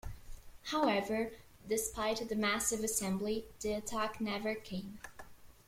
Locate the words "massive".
2.35-2.83